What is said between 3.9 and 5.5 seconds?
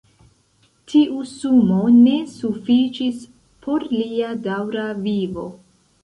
lia daŭra vivo.